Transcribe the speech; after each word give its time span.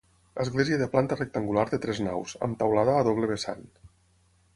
Església 0.43 0.77
de 0.81 0.87
planta 0.93 1.17
rectangular 1.19 1.65
de 1.73 1.79
tres 1.83 1.99
naus, 2.07 2.33
amb 2.47 2.57
teulada 2.63 2.97
a 3.03 3.07
doble 3.09 3.31
vessant. 3.33 3.63